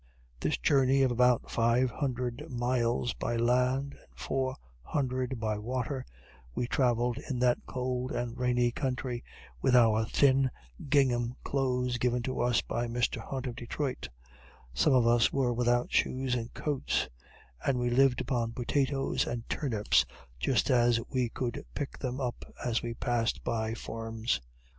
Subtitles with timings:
[0.39, 6.07] This journey of about five hundred miles by land, and four hundred by water,
[6.55, 9.23] we travelled, in that cold and rainy country,
[9.61, 10.49] with our thin
[10.89, 13.17] gingham clothes, given to us by Mr.
[13.21, 14.09] Hunt of Detroit:
[14.73, 17.07] some of us were without shoes and coats;
[17.63, 20.03] and we lived upon potatoes and turnips
[20.39, 24.41] just as we could pick them up as we passed by farms.